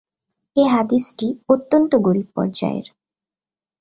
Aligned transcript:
এ 0.55 0.63
হাদীসটি 0.67 1.27
অত্যন্ত 1.49 1.91
গরীব 1.97 2.27
পর্যায়ের। 2.35 2.87